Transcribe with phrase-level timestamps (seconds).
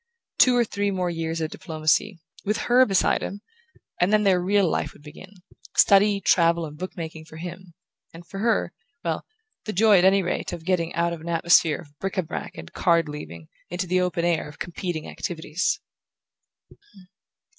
[0.39, 3.41] Two or three more years of diplomacy with her beside him!
[3.99, 5.29] and then their real life would begin:
[5.77, 7.75] study, travel and book making for him,
[8.11, 9.27] and for her well,
[9.65, 12.57] the joy, at any rate, of getting out of an atmosphere of bric a brac
[12.57, 15.79] and card leaving into the open air of competing activities.